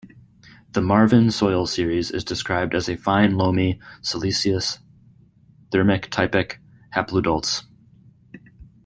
[0.71, 4.79] The Marvyn soil series is described as a fine-loamy, siliceous,
[5.71, 6.59] thermic Typic
[6.95, 7.65] Hapludults.